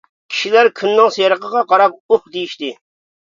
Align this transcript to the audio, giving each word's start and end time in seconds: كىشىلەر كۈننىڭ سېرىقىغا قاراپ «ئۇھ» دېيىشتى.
كىشىلەر 0.35 0.69
كۈننىڭ 0.79 1.11
سېرىقىغا 1.17 1.63
قاراپ 1.73 2.17
«ئۇھ» 2.17 2.21
دېيىشتى. 2.37 2.73